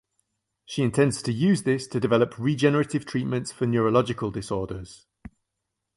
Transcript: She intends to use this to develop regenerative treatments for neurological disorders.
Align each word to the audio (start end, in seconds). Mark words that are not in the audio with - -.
She 0.65 0.81
intends 0.81 1.21
to 1.21 1.31
use 1.31 1.61
this 1.61 1.85
to 1.85 1.99
develop 1.99 2.39
regenerative 2.39 3.05
treatments 3.05 3.51
for 3.51 3.67
neurological 3.67 4.31
disorders. 4.31 5.05